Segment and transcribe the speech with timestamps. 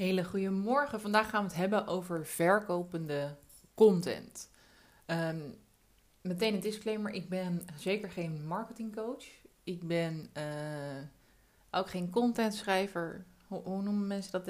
[0.00, 1.00] Hele goede morgen.
[1.00, 3.36] Vandaag gaan we het hebben over verkopende
[3.74, 4.50] content.
[5.06, 5.40] Ehm,
[6.20, 9.24] meteen een disclaimer: ik ben zeker geen marketingcoach.
[9.64, 11.02] Ik ben eh,
[11.70, 13.26] ook geen contentschrijver.
[13.46, 14.44] Hoe, noemen mensen dat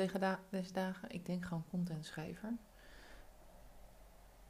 [0.50, 1.10] deze dagen?
[1.10, 2.56] Ik denk gewoon contentschrijver.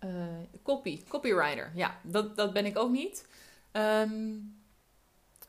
[0.04, 0.24] Uh,
[0.62, 1.72] copy, copywriter.
[1.74, 3.28] Ja, dat, dat ben ik ook niet.
[3.72, 4.38] Ehm,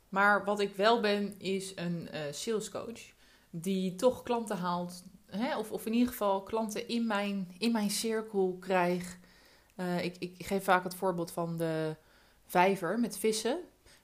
[0.09, 3.01] maar wat ik wel ben, is een uh, salescoach
[3.49, 7.89] die toch klanten haalt hè, of, of in ieder geval klanten in mijn, in mijn
[7.89, 9.17] cirkel krijg.
[9.77, 11.95] Uh, ik, ik geef vaak het voorbeeld van de
[12.45, 13.59] vijver met vissen.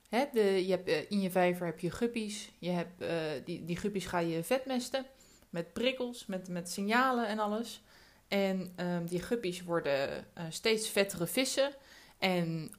[0.10, 2.52] Hè, de, je hebt, uh, in je vijver heb je guppies.
[2.60, 3.10] Je hebt, uh,
[3.46, 5.06] die, die guppies ga je vetmesten
[5.50, 7.82] met prikkels, met, met signalen en alles.
[8.28, 11.76] En um, die guppies worden steeds vettere vissen.
[12.18, 12.72] En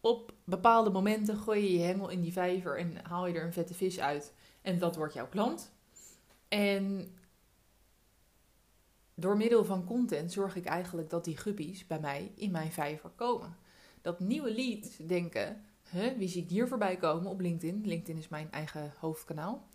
[0.00, 3.52] op bepaalde momenten gooi je je hengel in die vijver en haal je er een
[3.52, 4.32] vette vis uit.
[4.62, 5.72] En dat wordt jouw klant.
[6.48, 7.14] En
[9.22, 13.10] door middel van content zorg ik eigenlijk dat die guppies bij mij in mijn vijver
[13.10, 13.56] komen.
[14.00, 17.86] Dat nieuwe leads denken, huh, wie zie ik hier voorbij komen op LinkedIn?
[17.86, 19.68] LinkedIn is mijn eigen hoofdkanaal.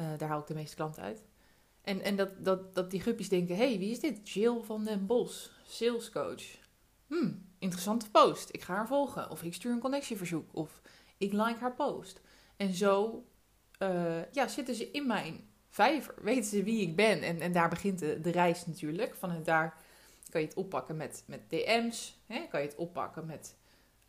[0.00, 1.22] Uh, daar haal ik de meeste klanten uit.
[1.82, 4.30] En, en dat, dat, dat die guppies denken, hey, wie is dit?
[4.30, 6.42] Jill van den Bos, salescoach.
[7.06, 8.48] Hmm, interessante post.
[8.52, 9.30] Ik ga haar volgen.
[9.30, 10.54] Of ik stuur een connectieverzoek.
[10.54, 10.80] Of
[11.18, 12.20] ik like haar post.
[12.56, 13.24] En zo
[13.78, 16.14] uh, ja, zitten ze in mijn vijver.
[16.22, 17.22] Weten ze wie ik ben?
[17.22, 19.14] En, en daar begint de, de reis natuurlijk.
[19.14, 19.76] Vanuit daar
[20.30, 22.18] kan je het oppakken met, met DM's.
[22.26, 22.46] Hè?
[22.50, 23.56] Kan je het oppakken met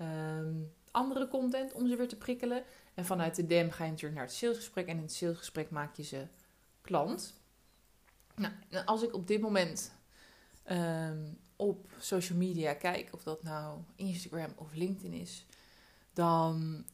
[0.01, 2.63] um, andere content om ze weer te prikkelen.
[2.93, 4.87] En vanuit de DM ga je natuurlijk naar het salesgesprek.
[4.87, 6.27] En in het salesgesprek maak je ze
[6.81, 7.33] klant.
[8.35, 8.53] Nou,
[8.85, 9.91] als ik op dit moment
[10.71, 15.45] um, op social media kijk, of dat nou Instagram of LinkedIn is,
[16.13, 16.85] dan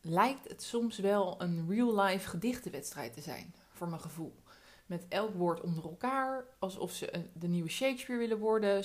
[0.00, 4.34] lijkt het soms wel een real-life gedichtenwedstrijd te zijn voor mijn gevoel.
[4.86, 8.84] Met elk woord onder elkaar, alsof ze de nieuwe Shakespeare willen worden.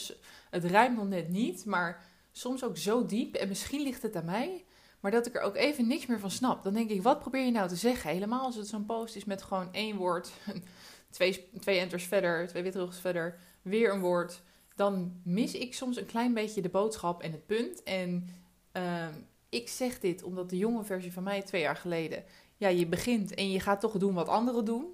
[0.49, 3.35] Het rijmt nog net niet, maar soms ook zo diep.
[3.35, 4.65] En misschien ligt het aan mij,
[4.99, 6.63] maar dat ik er ook even niks meer van snap.
[6.63, 8.09] Dan denk ik, wat probeer je nou te zeggen?
[8.09, 10.31] Helemaal als het zo'n post is met gewoon één woord,
[11.09, 14.41] twee, twee enters verder, twee witrugs verder, weer een woord.
[14.75, 17.83] Dan mis ik soms een klein beetje de boodschap en het punt.
[17.83, 18.29] En
[18.73, 19.07] uh,
[19.49, 22.23] ik zeg dit omdat de jonge versie van mij twee jaar geleden
[22.57, 24.85] ja, je begint en je gaat toch doen wat anderen doen.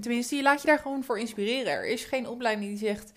[0.00, 1.72] Tenminste, je laat je daar gewoon voor inspireren.
[1.72, 3.12] Er is geen opleiding die zegt,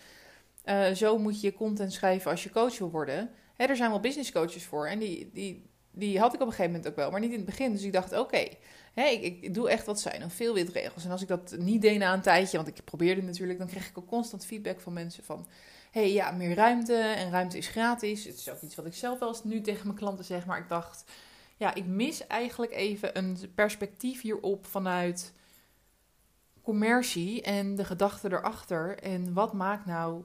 [0.65, 3.29] uh, zo moet je content schrijven als je coach wil worden.
[3.55, 6.53] Hè, er zijn wel business coaches voor en die, die, die had ik op een
[6.53, 7.71] gegeven moment ook wel, maar niet in het begin.
[7.71, 8.47] Dus ik dacht, oké,
[8.93, 11.05] ik, ik, doe echt wat zijn, veel witregels.
[11.05, 13.89] En als ik dat niet deed na een tijdje, want ik probeerde natuurlijk, dan kreeg
[13.89, 15.47] ik ook constant feedback van mensen van...
[15.91, 18.25] hey, ja, meer ruimte en ruimte is gratis.
[18.25, 20.59] Het is ook iets wat ik zelf wel eens nu tegen mijn klanten zeg, maar
[20.59, 21.03] ik dacht
[21.57, 25.33] ja, ik mis eigenlijk even een perspectief hierop vanuit
[26.61, 28.97] commercie en de gedachte erachter.
[28.99, 30.23] En wat maakt nou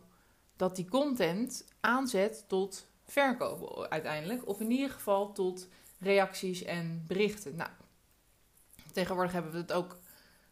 [0.56, 4.48] dat die content aanzet tot verkopen uiteindelijk?
[4.48, 7.56] Of in ieder geval tot reacties en berichten.
[7.56, 7.70] Nou,
[8.92, 9.96] tegenwoordig hebben we het ook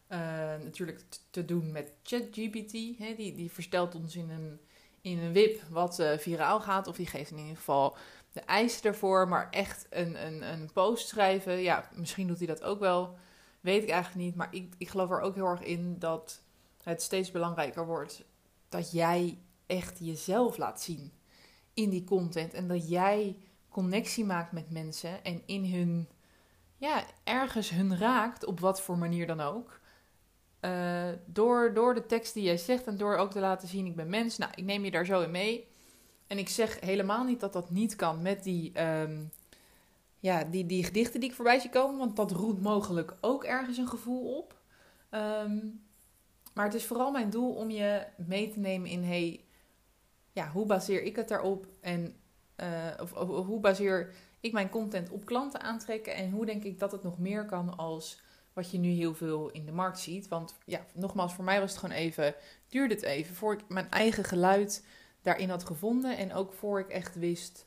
[0.08, 0.18] uh,
[0.62, 2.72] natuurlijk te doen met ChatGPT.
[2.72, 4.60] Die, die verstelt ons in een,
[5.00, 6.86] in een wip wat uh, viraal gaat.
[6.86, 7.96] Of die geeft in ieder geval
[8.32, 11.58] de eisen ervoor, maar echt een, een, een post schrijven.
[11.58, 13.18] Ja, misschien doet hij dat ook wel.
[13.60, 14.34] Weet ik eigenlijk niet.
[14.34, 16.42] Maar ik, ik geloof er ook heel erg in dat
[16.82, 18.24] het steeds belangrijker wordt
[18.68, 21.12] dat jij echt jezelf laat zien
[21.74, 22.54] in die content.
[22.54, 23.36] En dat jij
[23.68, 26.08] connectie maakt met mensen en in hun,
[26.76, 29.80] ja, ergens hun raakt, op wat voor manier dan ook.
[30.60, 33.96] Uh, door, door de tekst die jij zegt en door ook te laten zien, ik
[33.96, 34.38] ben mens.
[34.38, 35.69] Nou, ik neem je daar zo in mee.
[36.30, 39.30] En ik zeg helemaal niet dat dat niet kan met die, um,
[40.18, 41.98] ja, die, die gedichten die ik voorbij zie komen.
[41.98, 44.58] Want dat roept mogelijk ook ergens een gevoel op.
[45.10, 45.82] Um,
[46.54, 49.04] maar het is vooral mijn doel om je mee te nemen in...
[49.04, 49.44] Hey,
[50.32, 51.66] ja, hoe baseer ik het daarop?
[51.80, 52.14] En
[53.00, 56.14] of, of, hoe baseer ik mijn content op klanten aantrekken?
[56.14, 58.20] En hoe denk ik dat het nog meer kan als
[58.52, 60.28] wat je nu heel veel in de markt ziet?
[60.28, 62.34] Want ja, nogmaals, voor mij was het gewoon even...
[62.68, 64.84] Duurde het even voor ik mijn eigen geluid
[65.22, 66.16] daarin had gevonden.
[66.16, 67.66] En ook voor ik echt wist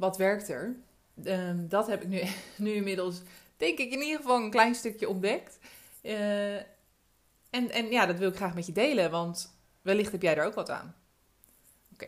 [0.00, 0.76] wat werkt er.
[1.24, 2.22] ehm, dat heb ik nu,
[2.64, 3.22] nu inmiddels,
[3.56, 5.58] denk ik, in ieder geval een klein stukje ontdekt.
[6.02, 6.56] Uh,
[7.50, 10.44] en, en ja, dat wil ik graag met je delen, want wellicht heb jij er
[10.44, 10.94] ook wat aan.
[11.92, 12.06] Oké.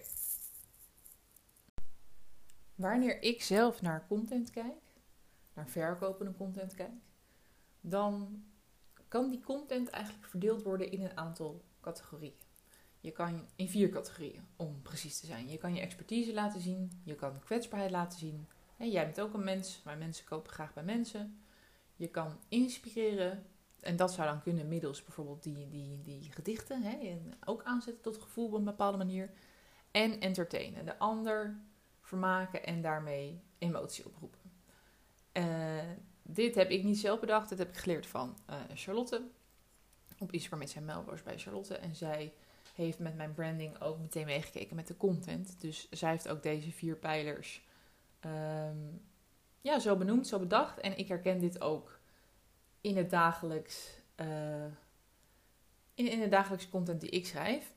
[2.74, 4.82] Wanneer ik zelf naar content kijk,
[5.54, 7.02] naar verkopende content kijk,
[7.80, 8.44] dan
[9.08, 12.41] kan die content eigenlijk verdeeld worden in een aantal categorieën.
[13.02, 15.48] Je kan in vier categorieën, om precies te zijn.
[15.48, 18.48] Je kan je expertise laten zien, je kan kwetsbaarheid laten zien.
[18.76, 21.42] En jij bent ook een mens, maar mensen kopen graag bij mensen.
[21.96, 23.46] Je kan inspireren,
[23.80, 28.02] en dat zou dan kunnen middels bijvoorbeeld die, die, die gedichten, hè, en ook aanzetten
[28.02, 29.30] tot gevoel op een bepaalde manier.
[29.90, 31.60] En entertainen, de ander
[32.00, 34.40] vermaken en daarmee emotie oproepen.
[35.32, 35.44] Uh,
[36.22, 39.22] dit heb ik niet zelf bedacht, dit heb ik geleerd van uh, Charlotte.
[40.18, 41.76] Op iets met zijn Melbo's bij Charlotte.
[41.76, 42.32] En zij
[42.72, 45.60] heeft met mijn branding ook meteen meegekeken met de content.
[45.60, 47.62] Dus zij heeft ook deze vier pijlers
[48.24, 49.02] um,
[49.60, 50.80] ja, zo benoemd, zo bedacht.
[50.80, 51.98] En ik herken dit ook
[52.80, 54.64] in het dagelijks, uh,
[55.94, 57.74] in, in het dagelijks content die ik schrijf.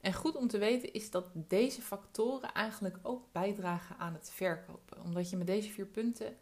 [0.00, 5.02] En goed om te weten is dat deze factoren eigenlijk ook bijdragen aan het verkopen.
[5.02, 6.36] Omdat je met deze vier punten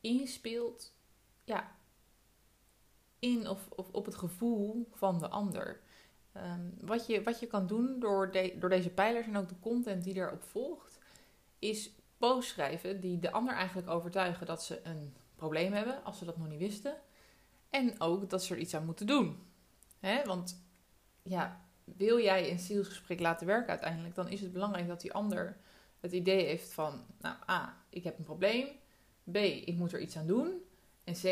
[0.00, 0.92] inspeelt
[1.44, 1.76] ja,
[3.18, 5.80] in of, of op het gevoel van de ander.
[6.40, 10.04] Ehm, wat, je, wat je kan doen door, door deze pijlers en ook de content
[10.04, 10.98] die erop volgt,
[11.58, 16.24] is posts schrijven die de ander eigenlijk overtuigen dat ze een probleem hebben, als ze
[16.24, 16.96] dat nog niet wisten.
[17.70, 19.38] En ook dat ze er iets aan moeten doen.
[20.24, 20.62] Want
[21.22, 25.56] ja, wil jij een zielsgesprek laten werken uiteindelijk, dan is het belangrijk dat die ander
[26.00, 28.66] het idee heeft van, nou A, ik heb een probleem.
[29.30, 30.62] B, ik moet er iets aan doen.
[31.04, 31.24] En C,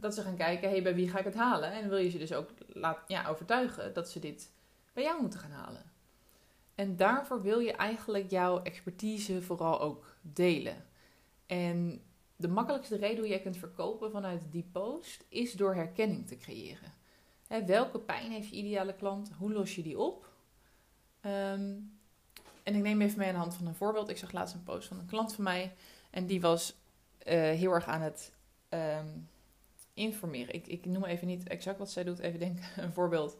[0.00, 1.72] dat ze gaan kijken, hey, bij wie ga ik het halen?
[1.72, 4.50] En wil je ze dus ook laat, ja, overtuigen dat ze dit
[4.92, 5.82] bij jou moeten gaan halen.
[6.74, 10.84] En daarvoor wil je eigenlijk jouw expertise vooral ook delen.
[11.46, 12.02] En
[12.36, 16.94] de makkelijkste reden hoe jij kunt verkopen vanuit die post is door herkenning te creëren.
[17.66, 19.30] welke pijn heeft je ideale klant?
[19.38, 20.28] Hoe los je die op?
[21.20, 21.76] Ehm,
[22.62, 24.08] en ik neem even mee aan de hand van een voorbeeld.
[24.08, 25.74] Ik zag laatst een post van een klant van mij.
[26.10, 26.74] En die was
[27.18, 28.32] eh, heel erg aan het
[28.68, 29.08] ehm,
[29.98, 30.54] informeren.
[30.54, 32.18] Ik, ik noem even niet exact wat zij doet.
[32.18, 33.36] Even denken, een voorbeeld.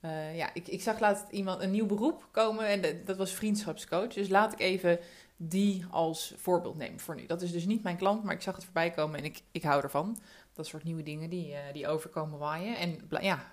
[0.00, 4.12] Uh, ja, ik, ik zag laatst iemand een nieuw beroep komen en dat was vriendschapscoach.
[4.12, 4.98] Dus laat ik even
[5.36, 7.26] die als voorbeeld nemen voor nu.
[7.26, 9.62] Dat is dus niet mijn klant, maar ik zag het voorbij komen en ik, ik
[9.62, 10.18] hou ervan.
[10.52, 12.76] Dat soort nieuwe dingen die, uh, die overkomen waaien.
[12.76, 13.52] En ja,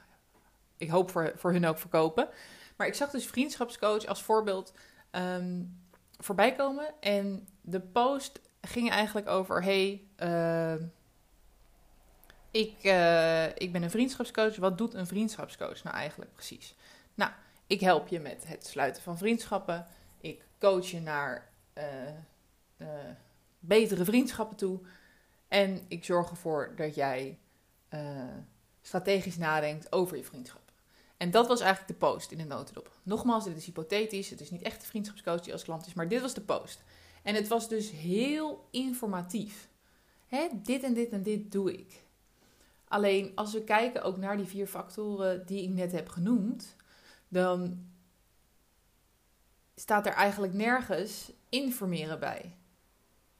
[0.78, 2.30] ik hoop voor, voor hun ook verkopen.
[2.76, 4.74] Maar ik zag dus vriendschapscoach als voorbeeld
[5.12, 5.80] um,
[6.18, 6.94] voorbij komen.
[7.00, 10.86] En de post ging eigenlijk over: hey, uh,
[12.52, 14.56] ik, uh, ik ben een vriendschapscoach.
[14.56, 16.76] Wat doet een vriendschapscoach nou eigenlijk precies?
[17.14, 17.32] Nou,
[17.68, 19.88] ik help je met het sluiten van vriendschappen.
[20.22, 21.84] Ik coach je naar uh,
[22.78, 22.88] uh,
[23.60, 24.80] betere vriendschappen toe.
[25.48, 27.40] En ik zorg ervoor dat jij
[28.82, 30.74] strategisch nadenkt over je vriendschappen.
[31.18, 32.92] En dat was eigenlijk de post in de notendop.
[33.04, 34.30] Nogmaals, dit is hypothetisch.
[34.30, 36.84] Het is niet echt de vriendschapscoach die als klant is, maar dit was de post.
[37.24, 39.70] En het was dus heel informatief.
[40.28, 42.04] Hè, dit en dit en dit doe ik.
[42.92, 46.76] Alleen als we kijken ook naar die vier factoren die ik net heb genoemd,
[47.28, 47.86] dan
[49.76, 52.58] staat er eigenlijk nergens informeren bij.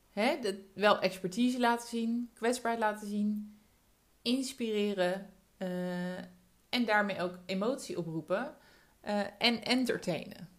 [0.10, 0.38] Hè?
[0.74, 3.60] wel expertise laten zien, kwetsbaarheid laten zien,
[4.22, 6.18] inspireren uh,
[6.70, 8.56] en daarmee ook emotie oproepen
[9.06, 10.50] uh, en entertainen.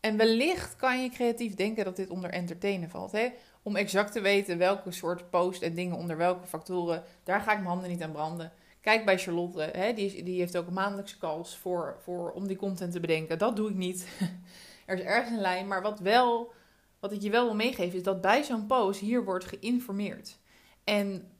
[0.00, 3.12] En wellicht kan je creatief denken dat dit onder entertainen valt.
[3.12, 3.32] Hè?
[3.62, 7.58] Om exact te weten welke soort post en dingen onder welke factoren, daar ga ik
[7.58, 8.52] mijn handen niet aan branden.
[8.80, 9.92] Kijk bij Charlotte, hè?
[9.92, 13.38] Die, die heeft ook maandelijkse calls voor, voor, om die content te bedenken.
[13.38, 14.08] Dat doe ik niet.
[14.86, 16.52] er is ergens een lijn, maar wat, wel,
[17.00, 20.38] wat ik je wel wil meegeven is dat bij zo'n post hier wordt geïnformeerd.
[20.84, 21.30] En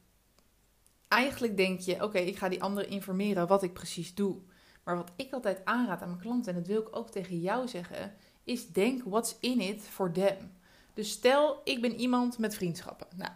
[1.08, 4.36] eigenlijk denk je, oké, ik ga die anderen informeren wat ik precies doe.
[4.84, 7.68] Maar wat ik altijd aanraad aan mijn klanten, en dat wil ik ook tegen jou
[7.68, 10.52] zeggen, is denk what's in it for them.
[10.98, 13.06] Dus stel, ik ben iemand met vriendschappen.
[13.16, 13.30] Nou,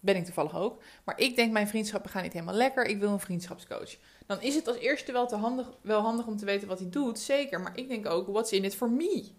[0.00, 0.82] ben ik toevallig ook.
[1.04, 2.84] Maar ik denk, mijn vriendschappen gaan niet helemaal lekker.
[2.84, 3.96] Ik wil een vriendschapscoach.
[4.26, 6.88] Dan is het als eerste wel, te handig, wel handig om te weten wat hij
[6.90, 7.18] doet.
[7.18, 7.60] Zeker.
[7.60, 9.30] Maar ik denk ook, what's in it for me?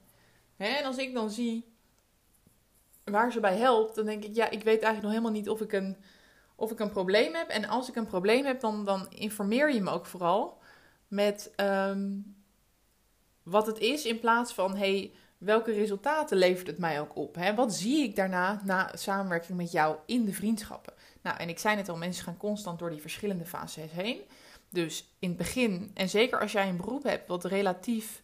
[0.55, 0.67] Hè?
[0.67, 1.65] En als ik dan zie
[3.03, 5.61] waar ze bij helpt, dan denk ik, ja, ik weet eigenlijk nog helemaal niet of
[5.61, 5.97] ik een,
[6.55, 7.47] of ik een probleem heb.
[7.47, 10.57] En als ik een probleem heb, dan, dan informeer je me ook vooral
[11.07, 12.35] met um,
[13.43, 14.05] wat het is.
[14.05, 15.13] In plaats van, hey,
[15.43, 17.35] welke resultaten levert het mij ook op?
[17.35, 17.55] Hè?
[17.55, 20.93] Wat zie ik daarna na samenwerking met jou in de vriendschappen?
[21.21, 24.21] Nou, en ik zei net al, mensen gaan constant door die verschillende fases heen.
[24.69, 28.21] Dus in het begin, en zeker als jij een beroep hebt wat relatief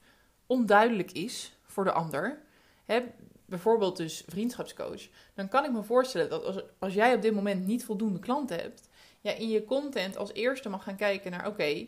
[0.48, 2.42] onduidelijk is voor de ander,
[2.86, 3.02] hè,
[3.46, 7.86] bijvoorbeeld dus vriendschapscoach, dan kan ik me voorstellen dat als, jij op dit moment niet
[7.86, 8.90] voldoende klanten hebt,
[9.22, 11.88] ja, in je content als eerste mag gaan kijken naar, oké,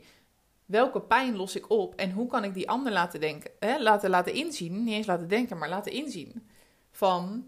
[0.72, 4.10] welke pijn los ik op en hoe kan ik die ander laten denken, hè, laten,
[4.10, 6.50] laten inzien, niet eens laten denken, maar laten inzien
[6.92, 7.46] van,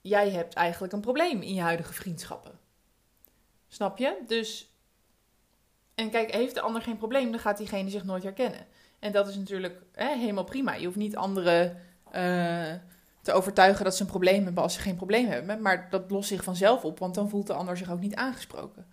[0.00, 2.58] jij hebt eigenlijk een probleem in je huidige vriendschappen.
[3.68, 4.22] Snap je?
[4.26, 4.70] Dus,
[5.94, 8.66] en kijk, heeft de ander geen probleem, dan gaat diegene zich nooit herkennen.
[8.98, 10.74] En dat is natuurlijk hè, helemaal prima.
[10.74, 11.80] Je hoeft niet anderen
[12.14, 12.72] uh,
[13.22, 15.62] te overtuigen dat ze een probleem hebben als ze geen probleem hebben.
[15.62, 18.86] Maar dat lost zich vanzelf op, want dan voelt de ander zich ook niet aangesproken.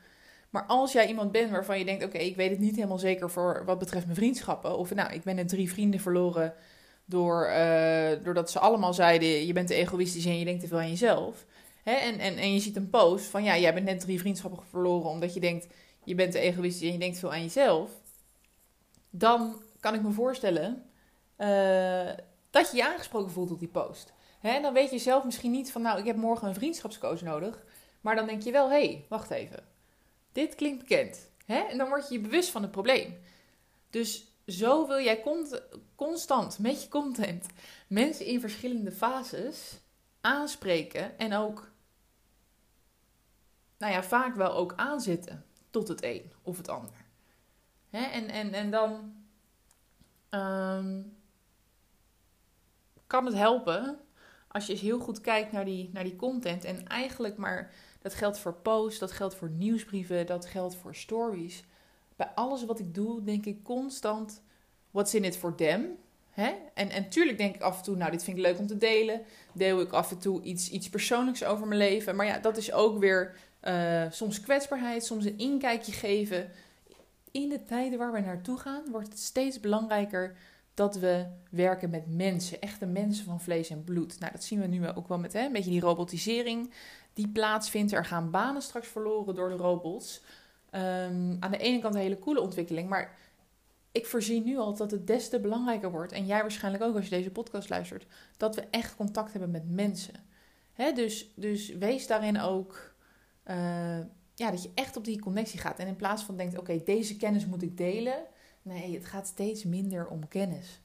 [0.52, 3.30] Maar als jij iemand bent waarvan je denkt: oké, ik weet het niet helemaal zeker
[3.30, 4.78] voor wat betreft mijn vriendschappen.
[4.78, 6.54] Of nou, ik ben net drie vrienden verloren
[7.06, 10.78] door, uh, doordat ze allemaal zeiden: je bent te egoïstisch en je denkt te veel
[10.78, 11.46] aan jezelf.
[11.84, 11.92] Hè?
[11.92, 15.10] En, en, en je ziet een post van: ja, jij bent net drie vriendschappen verloren
[15.10, 15.68] omdat je denkt:
[16.04, 17.90] je bent te egoïstisch en je denkt veel aan jezelf.
[19.10, 20.84] Dan kan ik me voorstellen
[21.38, 22.10] uh,
[22.50, 24.14] dat je je aangesproken voelt op die post.
[24.40, 24.62] Hè?
[24.62, 27.64] Dan weet je zelf misschien niet van: nou, ik heb morgen een vriendschapscoach nodig.
[28.02, 29.71] Maar dan denk je wel: hé, hey, wacht even.
[30.32, 31.30] Dit klinkt bekend.
[31.46, 31.60] Hè?
[31.60, 33.22] En dan word je je bewust van het probleem.
[33.90, 35.24] Dus zo wil jij
[35.96, 37.46] constant met je content
[37.88, 39.80] mensen in verschillende fases
[40.22, 41.72] aanspreken en ook,
[43.78, 47.06] nou ja, vaak wel ook aanzetten tot het een of het ander.
[47.90, 48.04] Hè?
[48.04, 49.16] En, en, en dan
[50.30, 51.02] ehm,
[53.08, 54.00] kan het helpen
[54.48, 58.14] als je eens heel goed kijkt naar die, naar die content en eigenlijk maar dat
[58.14, 61.64] geldt voor posts, dat geldt voor nieuwsbrieven, dat geldt voor stories.
[62.16, 64.42] Bij alles wat ik doe, denk ik constant:
[64.92, 65.98] what's in it for them?
[66.32, 66.52] Hè?
[66.74, 68.78] En, en tuurlijk denk ik af en toe, nou, dit vind ik leuk om te
[68.78, 69.22] delen.
[69.54, 72.16] Deel ik af en toe iets, iets persoonlijks over mijn leven.
[72.16, 76.52] Maar ja, dat is ook weer uh, soms kwetsbaarheid, soms een inkijkje geven.
[77.32, 80.36] In de tijden waar we naartoe gaan, wordt het steeds belangrijker
[80.74, 82.62] dat we werken met mensen.
[82.62, 84.20] Echte mensen van vlees en bloed.
[84.20, 86.74] Nou, dat zien we nu ook wel met hè, een beetje die robotisering
[87.14, 87.92] die plaatsvindt.
[87.92, 90.22] Er gaan banen straks verloren door de robots.
[90.74, 93.18] Um, aan de ene kant een hele coole ontwikkeling, maar
[93.92, 97.04] ik voorzie nu al dat het des te belangrijker wordt, en jij waarschijnlijk ook als
[97.04, 98.06] je deze podcast luistert,
[98.38, 100.14] dat we echt contact hebben met mensen.
[100.74, 102.94] Hè, dus, dus wees daarin ook
[103.46, 104.00] uh,
[104.36, 105.80] ja, dat je echt op die connectie gaat.
[105.80, 108.24] En in plaats van denkt, oké, deze kennis moet ik delen.
[108.62, 110.82] Nee, het gaat steeds minder om kennis.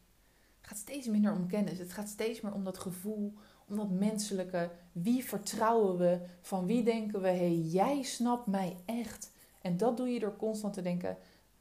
[0.61, 1.79] Het gaat steeds minder om kennis.
[1.79, 3.35] Het gaat steeds meer om dat gevoel,
[3.69, 4.71] om dat menselijke.
[4.93, 6.21] Wie vertrouwen we?
[6.41, 9.33] Van wie denken we, hé, hey, jij snapt mij echt.
[9.63, 11.17] En dat doe je door constant te denken,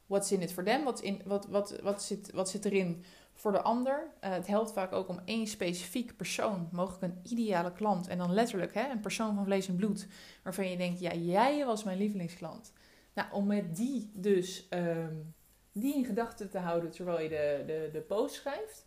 [0.05, 0.83] what's in it for them?
[0.83, 3.03] Wat, in, wat, wat, wat, zit, wat zit erin
[3.33, 4.11] voor de ander?
[4.23, 8.07] Uh, het helpt vaak ook om één specifiek persoon, mogelijk een ideale klant.
[8.07, 10.07] En dan letterlijk hè, een persoon van vlees en bloed,
[10.43, 12.71] waarvan je denkt, ja, jij was mijn lievelingsklant.
[13.13, 15.33] Nou, om met die dus um,
[15.77, 18.85] die in gedachten te houden terwijl je de, de, de post schrijft,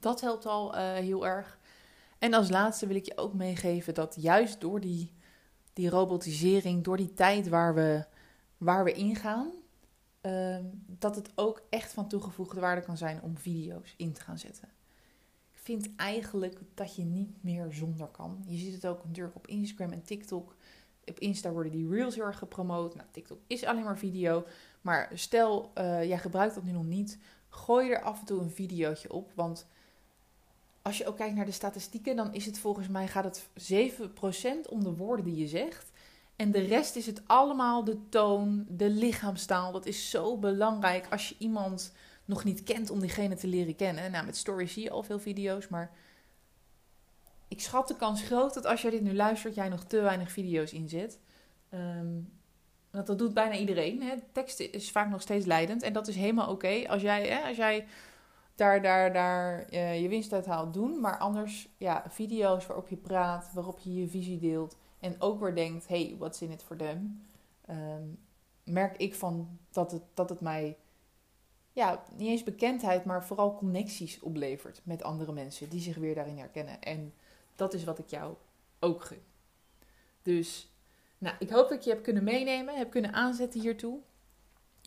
[0.00, 1.58] dat helpt al uh, heel erg.
[2.18, 5.12] En als laatste wil ik je ook meegeven dat juist door die,
[5.72, 8.04] die robotisering, door die tijd waar we,
[8.58, 9.52] waar we ingaan,
[10.22, 14.38] uh, dat het ook echt van toegevoegde waarde kan zijn om video's in te gaan
[14.38, 14.68] zetten.
[15.52, 18.44] Ik vind eigenlijk dat je niet meer zonder kan.
[18.46, 20.56] Je ziet het ook natuurlijk op Instagram en TikTok.
[21.06, 22.94] Op Insta worden die reels heel erg gepromoot.
[22.94, 24.44] Nou, TikTok is alleen maar video.
[24.80, 27.18] Maar stel, uh, jij gebruikt dat nu nog niet.
[27.48, 29.32] Gooi er af en toe een videootje op.
[29.34, 29.66] Want
[30.82, 34.68] als je ook kijkt naar de statistieken, dan is het volgens mij gaat het 7%
[34.68, 35.90] om de woorden die je zegt.
[36.36, 39.72] En de rest is het allemaal de toon, de lichaamstaal.
[39.72, 41.92] Dat is zo belangrijk als je iemand
[42.24, 44.10] nog niet kent om diegene te leren kennen.
[44.10, 45.90] Nou, met stories zie je al veel video's, maar
[47.48, 50.32] ik schat de kans groot dat als jij dit nu luistert, jij nog te weinig
[50.32, 51.18] video's inzet.
[51.70, 52.34] Um,
[52.90, 54.02] want dat doet bijna iedereen.
[54.02, 54.14] Hè.
[54.32, 56.88] Tekst is vaak nog steeds leidend en dat is helemaal oké.
[56.88, 57.86] Als jij, als jij
[58.54, 61.00] daar, daar, daar uh, je winst uit haalt, doen.
[61.00, 64.76] Maar anders, ja, video's waarop je praat, waarop je je visie deelt.
[65.00, 67.26] En ook weer denkt, hey, what's in it for them?
[67.70, 68.18] Um,
[68.64, 70.76] merk ik van dat het, dat het mij,
[71.72, 76.38] ja, niet eens bekendheid, maar vooral connecties oplevert met andere mensen die zich weer daarin
[76.38, 76.80] herkennen.
[76.80, 77.14] En
[77.56, 78.34] dat is wat ik jou
[78.78, 79.22] ook gun.
[80.22, 80.72] Dus,
[81.18, 83.98] nou, ik hoop dat je heb kunnen meenemen, heb kunnen aanzetten hiertoe.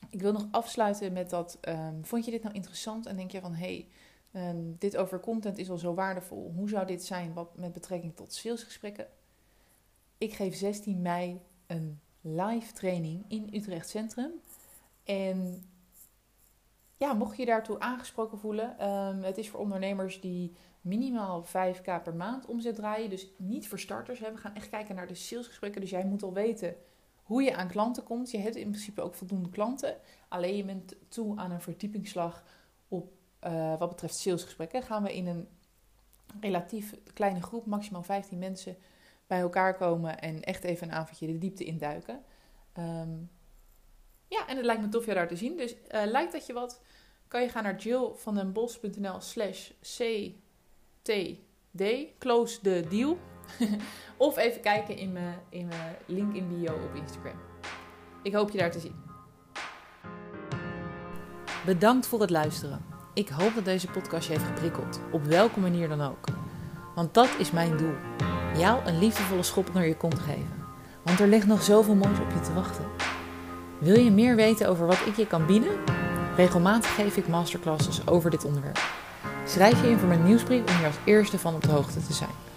[0.10, 1.58] Ik wil nog afsluiten met dat.
[1.68, 3.06] Um, vond je dit nou interessant?
[3.06, 3.88] En denk je van hé,
[4.32, 6.54] hey, um, dit over content is al zo waardevol.
[6.56, 9.08] Hoe zou dit zijn wat, met betrekking tot salesgesprekken?
[10.18, 14.32] Ik geef 16 mei een live training in Utrecht Centrum.
[15.04, 15.64] En
[16.98, 22.16] ja, mocht je daartoe aangesproken voelen, um, het is voor ondernemers die minimaal 5k per
[22.16, 23.10] maand omzet draaien.
[23.10, 24.20] Dus niet voor starters.
[24.20, 25.82] We gaan echt kijken naar de salesgesprekken.
[25.82, 26.76] Dus jij moet al weten
[27.24, 28.32] hoe je aan klanten komt.
[28.32, 29.96] Je hebt in principe ook voldoende klanten.
[30.28, 32.44] Alleen je bent toe aan een verdiepingsslag
[32.88, 33.12] op
[33.44, 34.84] uh, wat betreft salesgesprekken.
[34.84, 35.48] Gaan we in een
[36.40, 38.78] relatief kleine groep, maximaal 15 mensen,
[39.28, 42.24] bij elkaar komen en echt even een avondje de diepte induiken.
[42.74, 43.18] Ehm,
[44.28, 45.58] ja, en het lijkt me tof jou daar te zien.
[45.58, 46.82] Dus uh, lijkt dat je wat,
[47.28, 49.72] kan je gaan naar jillvandenbos.nl slash
[51.04, 51.84] ctd,
[52.20, 53.18] close the deal.
[54.18, 57.40] of even kijken in mijn, in mijn link in bio op Instagram.
[58.24, 58.96] Ik hoop je daar te zien.
[61.66, 62.86] Bedankt voor het luisteren.
[63.14, 66.26] Ik hoop dat deze podcast je heeft geprikkeld, op welke manier dan ook.
[66.96, 67.94] Want dat is mijn doel.
[68.58, 70.66] Jou een liefdevolle schop naar je kont geven.
[71.04, 72.86] Want er ligt nog zoveel moois op je te wachten.
[73.80, 75.80] Wil je meer weten over wat ik je kan bieden?
[76.36, 78.80] Regelmatig geef ik masterclasses over dit onderwerp.
[79.50, 82.14] Schrijf je in voor mijn nieuwsbrief om hier als eerste van op de hoogte te
[82.14, 82.49] zijn.